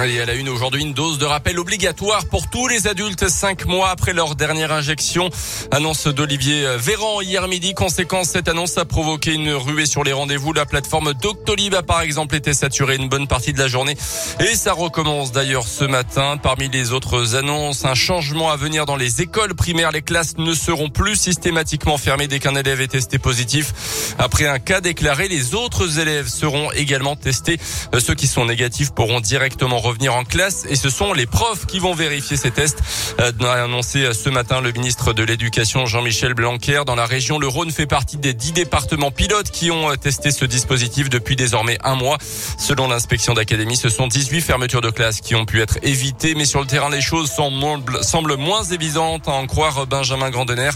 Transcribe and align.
Et 0.00 0.20
à 0.20 0.26
la 0.26 0.34
une 0.34 0.48
aujourd'hui, 0.48 0.82
une 0.82 0.94
dose 0.94 1.18
de 1.18 1.26
rappel 1.26 1.60
obligatoire 1.60 2.24
pour 2.26 2.50
tous 2.50 2.66
les 2.66 2.88
adultes 2.88 3.28
cinq 3.28 3.66
mois 3.66 3.90
après 3.90 4.12
leur 4.12 4.34
dernière 4.34 4.72
injection. 4.72 5.30
Annonce 5.70 6.08
d'Olivier 6.08 6.76
Véran 6.76 7.20
hier 7.20 7.46
midi. 7.46 7.72
Conséquence, 7.72 8.30
cette 8.30 8.48
annonce 8.48 8.78
a 8.78 8.84
provoqué 8.84 9.32
une 9.32 9.52
ruée 9.52 9.86
sur 9.86 10.02
les 10.02 10.12
rendez-vous. 10.12 10.52
La 10.54 10.66
plateforme 10.66 11.14
Doctolib 11.14 11.74
a 11.74 11.82
par 11.82 12.00
exemple 12.00 12.34
été 12.34 12.52
saturée 12.52 12.96
une 12.96 13.08
bonne 13.08 13.28
partie 13.28 13.52
de 13.52 13.58
la 13.58 13.68
journée. 13.68 13.96
Et 14.40 14.56
ça 14.56 14.72
recommence 14.72 15.30
d'ailleurs 15.30 15.68
ce 15.68 15.84
matin. 15.84 16.36
Parmi 16.36 16.68
les 16.68 16.90
autres 16.92 17.36
annonces, 17.36 17.84
un 17.84 17.94
changement 17.94 18.50
à 18.50 18.56
venir 18.56 18.86
dans 18.86 18.96
les 18.96 19.22
écoles 19.22 19.54
primaires. 19.54 19.92
Les 19.92 20.02
classes 20.02 20.36
ne 20.36 20.54
seront 20.54 20.88
plus 20.88 21.14
systématiquement 21.14 21.96
fermées 21.96 22.26
dès 22.26 22.40
qu'un 22.40 22.56
élève 22.56 22.80
est 22.80 22.88
testé 22.88 23.18
positif. 23.18 24.14
Après 24.18 24.48
un 24.48 24.58
cas 24.58 24.80
déclaré, 24.80 25.28
les 25.28 25.54
autres 25.54 26.00
élèves 26.00 26.28
seront 26.28 26.72
également 26.72 27.14
testés. 27.14 27.60
Ceux 27.98 28.14
qui 28.14 28.26
sont 28.26 28.46
négatifs 28.46 28.90
pourront 28.90 29.20
directement 29.20 29.81
revenir 29.82 30.14
en 30.14 30.24
classe 30.24 30.64
et 30.68 30.76
ce 30.76 30.90
sont 30.90 31.12
les 31.12 31.26
profs 31.26 31.66
qui 31.66 31.78
vont 31.78 31.94
vérifier 31.94 32.36
ces 32.36 32.50
tests. 32.50 32.78
Euh, 33.20 33.32
a 33.42 33.64
annoncé 33.64 34.12
ce 34.14 34.30
matin 34.30 34.60
le 34.60 34.72
ministre 34.72 35.12
de 35.12 35.22
l'Éducation 35.22 35.84
Jean-Michel 35.86 36.34
Blanquer. 36.34 36.82
Dans 36.86 36.94
la 36.94 37.06
région, 37.06 37.38
le 37.38 37.48
Rhône 37.48 37.70
fait 37.70 37.86
partie 37.86 38.16
des 38.16 38.34
dix 38.34 38.52
départements 38.52 39.10
pilotes 39.10 39.50
qui 39.50 39.70
ont 39.70 39.90
euh, 39.90 39.96
testé 39.96 40.30
ce 40.30 40.44
dispositif 40.44 41.10
depuis 41.10 41.36
désormais 41.36 41.78
un 41.84 41.96
mois. 41.96 42.18
Selon 42.58 42.88
l'inspection 42.88 43.34
d'académie, 43.34 43.76
ce 43.76 43.88
sont 43.88 44.06
18 44.06 44.40
fermetures 44.40 44.80
de 44.80 44.90
classes 44.90 45.20
qui 45.20 45.34
ont 45.34 45.44
pu 45.44 45.60
être 45.60 45.78
évitées, 45.82 46.34
mais 46.34 46.44
sur 46.44 46.60
le 46.60 46.66
terrain, 46.66 46.90
les 46.90 47.00
choses 47.00 47.30
semblent 47.30 48.36
moins 48.36 48.62
évidentes 48.64 49.28
à 49.28 49.32
en 49.32 49.46
croire 49.46 49.86
Benjamin 49.86 50.30
Grandener, 50.30 50.70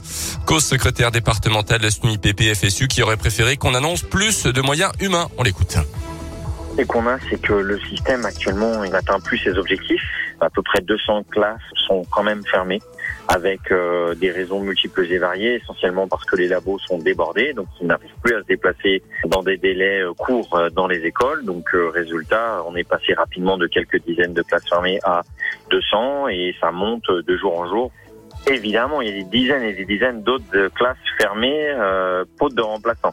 co-secrétaire 0.46 1.10
départemental 1.10 1.90
SNUIPP 1.90 2.54
FSU, 2.54 2.88
qui 2.88 3.02
aurait 3.02 3.16
préféré 3.16 3.56
qu'on 3.56 3.74
annonce 3.74 4.02
plus 4.02 4.44
de 4.44 4.60
moyens 4.60 4.92
humains. 5.00 5.28
On 5.38 5.42
l'écoute 5.42 5.76
et 6.78 6.84
qu'on 6.84 7.06
a, 7.06 7.18
c'est 7.30 7.40
que 7.40 7.54
le 7.54 7.78
système 7.80 8.24
actuellement, 8.24 8.84
n'atteint 8.84 9.20
plus 9.20 9.38
ses 9.38 9.56
objectifs. 9.56 10.02
À 10.40 10.50
peu 10.50 10.62
près 10.62 10.80
200 10.82 11.24
classes 11.30 11.60
sont 11.86 12.04
quand 12.10 12.22
même 12.22 12.44
fermées 12.44 12.80
avec 13.28 13.72
euh, 13.72 14.14
des 14.14 14.30
raisons 14.30 14.60
multiples 14.60 15.06
et 15.10 15.18
variées, 15.18 15.54
essentiellement 15.54 16.06
parce 16.06 16.24
que 16.24 16.36
les 16.36 16.48
labos 16.48 16.78
sont 16.80 16.98
débordés, 16.98 17.54
donc 17.54 17.66
ils 17.80 17.86
n'arrivent 17.86 18.14
plus 18.22 18.34
à 18.34 18.42
se 18.42 18.46
déplacer 18.46 19.02
dans 19.26 19.42
des 19.42 19.56
délais 19.56 20.02
euh, 20.02 20.12
courts 20.12 20.54
euh, 20.54 20.70
dans 20.70 20.86
les 20.86 21.04
écoles. 21.06 21.44
Donc 21.44 21.64
résultat, 21.72 22.62
on 22.68 22.76
est 22.76 22.88
passé 22.88 23.14
rapidement 23.14 23.56
de 23.56 23.66
quelques 23.66 24.02
dizaines 24.04 24.34
de 24.34 24.42
classes 24.42 24.68
fermées 24.68 25.00
à 25.02 25.22
200 25.70 26.28
et 26.28 26.54
ça 26.60 26.70
monte 26.70 27.10
de 27.10 27.36
jour 27.36 27.58
en 27.58 27.66
jour. 27.66 27.90
Évidemment, 28.48 29.00
il 29.00 29.08
y 29.08 29.10
a 29.10 29.14
des 29.14 29.24
dizaines 29.24 29.62
et 29.62 29.72
des 29.72 29.86
dizaines 29.86 30.22
d'autres 30.22 30.68
classes 30.74 30.96
fermées, 31.18 31.68
euh, 31.70 32.24
de 32.48 32.62
remplaçants 32.62 33.12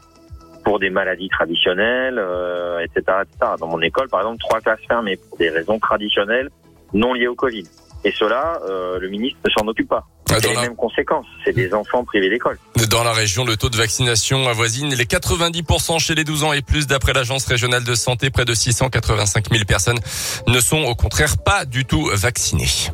pour 0.64 0.78
des 0.78 0.90
maladies 0.90 1.28
traditionnelles, 1.28 2.18
euh, 2.18 2.80
etc., 2.80 3.18
etc. 3.22 3.52
Dans 3.58 3.68
mon 3.68 3.80
école, 3.82 4.08
par 4.08 4.20
exemple, 4.20 4.38
trois 4.38 4.60
classes 4.60 4.80
fermées 4.88 5.16
pour 5.16 5.38
des 5.38 5.50
raisons 5.50 5.78
traditionnelles 5.78 6.50
non 6.92 7.12
liées 7.12 7.26
au 7.26 7.34
Covid. 7.34 7.64
Et 8.04 8.12
cela, 8.12 8.60
euh, 8.68 8.98
le 8.98 9.08
ministre 9.08 9.38
ne 9.44 9.50
s'en 9.50 9.66
occupe 9.66 9.88
pas. 9.88 10.06
Ah, 10.30 10.36
c'est 10.40 10.48
les 10.48 10.56
mêmes 10.56 10.76
conséquences. 10.76 11.26
C'est 11.44 11.52
des 11.52 11.72
enfants 11.72 12.04
privés 12.04 12.28
d'école. 12.28 12.58
Dans 12.90 13.04
la 13.04 13.12
région, 13.12 13.44
le 13.44 13.56
taux 13.56 13.68
de 13.68 13.76
vaccination 13.76 14.48
avoisine 14.48 14.94
les 14.94 15.04
90% 15.04 15.98
chez 15.98 16.14
les 16.14 16.24
12 16.24 16.44
ans 16.44 16.52
et 16.52 16.62
plus. 16.62 16.86
D'après 16.86 17.12
l'Agence 17.12 17.46
régionale 17.46 17.84
de 17.84 17.94
santé, 17.94 18.30
près 18.30 18.44
de 18.44 18.54
685 18.54 19.50
000 19.50 19.64
personnes 19.64 19.98
ne 20.46 20.60
sont 20.60 20.82
au 20.82 20.94
contraire 20.94 21.36
pas 21.44 21.64
du 21.64 21.84
tout 21.84 22.10
vaccinées. 22.12 22.90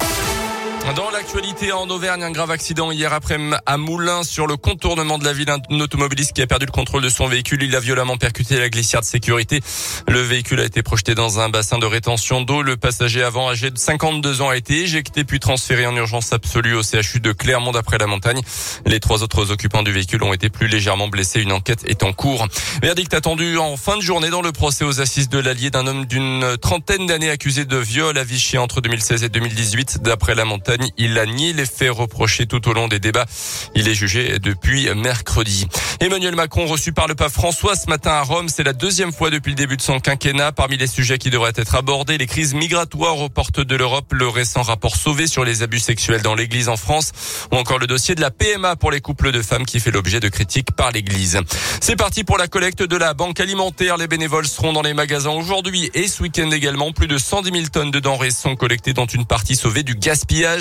Dans 0.96 1.10
l'actualité 1.10 1.70
en 1.72 1.88
Auvergne, 1.88 2.24
un 2.24 2.32
grave 2.32 2.50
accident 2.50 2.90
hier 2.90 3.12
après 3.12 3.38
à 3.64 3.76
Moulins 3.76 4.24
sur 4.24 4.46
le 4.48 4.56
contournement 4.56 5.18
de 5.18 5.24
la 5.24 5.32
ville. 5.32 5.48
Un 5.48 5.80
automobiliste 5.80 6.32
qui 6.32 6.42
a 6.42 6.46
perdu 6.48 6.66
le 6.66 6.72
contrôle 6.72 7.02
de 7.02 7.08
son 7.08 7.28
véhicule. 7.28 7.62
Il 7.62 7.76
a 7.76 7.80
violemment 7.80 8.16
percuté 8.16 8.58
la 8.58 8.68
glissière 8.68 9.00
de 9.00 9.06
sécurité. 9.06 9.60
Le 10.08 10.20
véhicule 10.20 10.58
a 10.58 10.64
été 10.64 10.82
projeté 10.82 11.14
dans 11.14 11.38
un 11.38 11.48
bassin 11.48 11.78
de 11.78 11.86
rétention 11.86 12.40
d'eau. 12.40 12.62
Le 12.62 12.76
passager 12.76 13.22
avant 13.22 13.50
âgé 13.50 13.70
de 13.70 13.78
52 13.78 14.40
ans 14.40 14.48
a 14.48 14.56
été 14.56 14.80
éjecté 14.82 15.22
puis 15.24 15.38
transféré 15.38 15.86
en 15.86 15.94
urgence 15.94 16.32
absolue 16.32 16.74
au 16.74 16.82
CHU 16.82 17.20
de 17.20 17.32
Clermont 17.32 17.72
d'après 17.72 17.98
la 17.98 18.06
montagne. 18.06 18.40
Les 18.84 18.98
trois 18.98 19.22
autres 19.22 19.52
occupants 19.52 19.84
du 19.84 19.92
véhicule 19.92 20.24
ont 20.24 20.32
été 20.32 20.50
plus 20.50 20.66
légèrement 20.66 21.08
blessés. 21.08 21.40
Une 21.40 21.52
enquête 21.52 21.84
est 21.84 22.02
en 22.02 22.12
cours. 22.12 22.48
Verdict 22.82 23.14
attendu 23.14 23.58
en 23.58 23.76
fin 23.76 23.96
de 23.96 24.02
journée 24.02 24.30
dans 24.30 24.42
le 24.42 24.50
procès 24.50 24.84
aux 24.84 25.00
assises 25.00 25.28
de 25.28 25.38
l'Allier 25.38 25.70
d'un 25.70 25.86
homme 25.86 26.06
d'une 26.06 26.56
trentaine 26.60 27.06
d'années 27.06 27.30
accusé 27.30 27.64
de 27.64 27.76
viol 27.76 28.16
à 28.18 28.24
Vichy 28.24 28.58
entre 28.58 28.80
2016 28.80 29.22
et 29.22 29.28
2018 29.28 30.02
d'après 30.02 30.34
la 30.34 30.44
montagne. 30.44 30.69
Il 30.96 31.18
a 31.18 31.26
nié 31.26 31.52
les 31.52 31.66
faits 31.66 31.90
reprochés 31.90 32.46
tout 32.46 32.68
au 32.68 32.72
long 32.72 32.88
des 32.88 32.98
débats. 32.98 33.26
Il 33.74 33.88
est 33.88 33.94
jugé 33.94 34.38
depuis 34.38 34.88
mercredi. 34.94 35.66
Emmanuel 36.00 36.34
Macron 36.34 36.66
reçu 36.66 36.92
par 36.92 37.08
le 37.08 37.14
pape 37.14 37.32
François 37.32 37.74
ce 37.74 37.88
matin 37.88 38.12
à 38.12 38.22
Rome. 38.22 38.48
C'est 38.48 38.62
la 38.62 38.72
deuxième 38.72 39.12
fois 39.12 39.30
depuis 39.30 39.50
le 39.50 39.56
début 39.56 39.76
de 39.76 39.82
son 39.82 40.00
quinquennat. 40.00 40.52
Parmi 40.52 40.76
les 40.76 40.86
sujets 40.86 41.18
qui 41.18 41.30
devraient 41.30 41.52
être 41.56 41.74
abordés, 41.74 42.18
les 42.18 42.26
crises 42.26 42.54
migratoires 42.54 43.18
aux 43.18 43.28
portes 43.28 43.60
de 43.60 43.76
l'Europe, 43.76 44.12
le 44.12 44.28
récent 44.28 44.62
rapport 44.62 44.96
sauvé 44.96 45.26
sur 45.26 45.44
les 45.44 45.62
abus 45.62 45.78
sexuels 45.78 46.22
dans 46.22 46.34
l'église 46.34 46.68
en 46.68 46.76
France 46.76 47.12
ou 47.52 47.56
encore 47.56 47.78
le 47.78 47.86
dossier 47.86 48.14
de 48.14 48.20
la 48.20 48.30
PMA 48.30 48.76
pour 48.76 48.90
les 48.90 49.00
couples 49.00 49.32
de 49.32 49.42
femmes 49.42 49.64
qui 49.64 49.80
fait 49.80 49.90
l'objet 49.90 50.20
de 50.20 50.28
critiques 50.28 50.72
par 50.72 50.90
l'église. 50.90 51.40
C'est 51.80 51.96
parti 51.96 52.24
pour 52.24 52.38
la 52.38 52.48
collecte 52.48 52.82
de 52.82 52.96
la 52.96 53.14
banque 53.14 53.40
alimentaire. 53.40 53.96
Les 53.96 54.06
bénévoles 54.06 54.46
seront 54.46 54.72
dans 54.72 54.82
les 54.82 54.94
magasins 54.94 55.30
aujourd'hui 55.30 55.90
et 55.94 56.08
ce 56.08 56.22
week-end 56.22 56.50
également. 56.50 56.92
Plus 56.92 57.06
de 57.06 57.18
110 57.18 57.50
000 57.50 57.66
tonnes 57.72 57.90
de 57.90 58.00
denrées 58.00 58.30
sont 58.30 58.56
collectées 58.56 58.92
dont 58.92 59.06
une 59.06 59.26
partie 59.26 59.56
sauvée 59.56 59.82
du 59.82 59.94
gaspillage. 59.94 60.59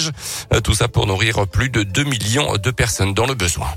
Euh, 0.53 0.61
tout 0.61 0.73
ça 0.73 0.87
pour 0.87 1.07
nourrir 1.07 1.47
plus 1.47 1.69
de 1.69 1.83
2 1.83 2.03
millions 2.03 2.57
de 2.57 2.71
personnes 2.71 3.13
dans 3.13 3.25
le 3.25 3.33
besoin. 3.33 3.67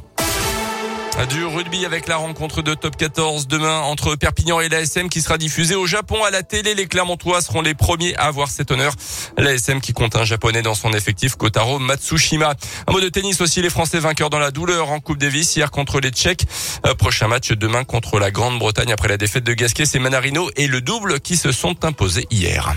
Du 1.28 1.44
rugby 1.44 1.84
avec 1.84 2.09
la 2.09 2.16
rencontre 2.16 2.62
de 2.62 2.75
top 2.75 2.97
14 2.97 3.47
demain 3.47 3.81
entre 3.81 4.16
Perpignan 4.16 4.61
et 4.61 4.69
l'ASM 4.69 5.09
qui 5.09 5.21
sera 5.21 5.38
diffusée 5.38 5.77
au 5.77 5.87
Japon 5.87 6.25
à 6.25 6.31
la 6.31 6.43
télé. 6.43 6.75
Les 6.75 6.87
Clermontois 6.87 7.43
seront 7.43 7.61
les 7.61 7.75
premiers 7.75 8.16
à 8.16 8.25
avoir 8.25 8.49
cet 8.49 8.71
honneur. 8.71 8.94
L'ASM 9.37 9.81
qui 9.81 9.93
compte 9.93 10.16
un 10.16 10.25
japonais 10.25 10.62
dans 10.62 10.75
son 10.75 10.93
effectif, 10.93 11.37
Kotaro 11.37 11.78
Matsushima. 11.78 12.55
Un 12.88 12.93
mot 12.93 13.00
de 13.00 13.09
tennis 13.09 13.41
aussi, 13.41 13.62
les 13.62 13.71
Français 13.71 14.00
vainqueurs 14.00 14.31
dans 14.31 14.41
la 14.41 14.50
douleur 14.50 14.91
en 14.91 15.00
Coupe 15.00 15.19
Davis 15.19 15.55
hier 15.55 15.71
contre 15.71 16.00
les 16.00 16.11
Tchèques. 16.11 16.47
Euh, 16.87 16.94
prochain 16.94 17.28
match 17.28 17.53
demain 17.53 17.84
contre 17.84 18.19
la 18.19 18.31
Grande-Bretagne 18.31 18.91
après 18.91 19.09
la 19.09 19.19
défaite 19.19 19.44
de 19.44 19.53
Gasquet, 19.53 19.84
c'est 19.84 20.00
Manarino 20.00 20.50
et 20.56 20.66
le 20.66 20.81
double 20.81 21.21
qui 21.21 21.37
se 21.37 21.53
sont 21.53 21.84
imposés 21.84 22.27
hier. 22.31 22.75